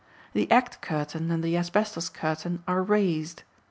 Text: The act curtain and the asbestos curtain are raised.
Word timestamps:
The 0.33 0.49
act 0.49 0.81
curtain 0.81 1.29
and 1.29 1.43
the 1.43 1.55
asbestos 1.55 2.09
curtain 2.09 2.63
are 2.67 2.81
raised. 2.81 3.43